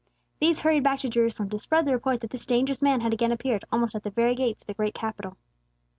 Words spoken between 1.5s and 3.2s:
to spread the report that this dangerous man had